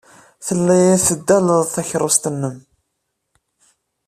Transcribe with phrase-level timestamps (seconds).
[0.45, 2.57] Telliḍ teddaleḍ takeṛṛust-nnem.